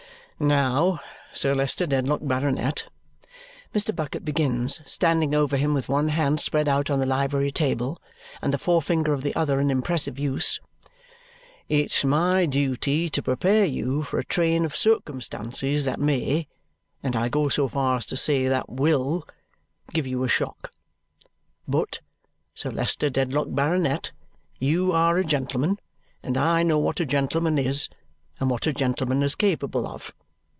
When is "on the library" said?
6.89-7.51